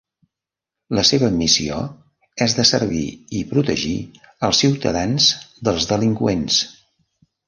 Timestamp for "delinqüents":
5.93-6.59